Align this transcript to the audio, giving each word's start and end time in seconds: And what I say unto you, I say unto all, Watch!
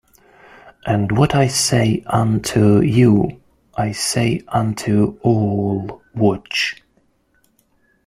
And 0.83 1.15
what 1.15 1.35
I 1.35 1.45
say 1.45 2.01
unto 2.07 2.81
you, 2.81 3.39
I 3.75 3.91
say 3.91 4.41
unto 4.47 5.19
all, 5.21 6.01
Watch! 6.15 6.81